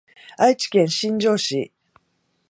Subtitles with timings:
[0.35, 1.71] 愛知県新城市